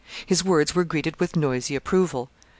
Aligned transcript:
His 0.25 0.43
words 0.43 0.73
were 0.73 0.83
greeted 0.83 1.19
with 1.19 1.35
noisy 1.35 1.75
approval. 1.75 2.31